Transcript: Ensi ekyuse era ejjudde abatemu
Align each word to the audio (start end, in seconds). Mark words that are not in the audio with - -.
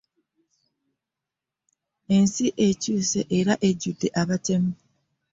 Ensi 2.15 2.45
ekyuse 2.67 3.21
era 3.37 3.53
ejjudde 3.69 4.07
abatemu 4.21 4.71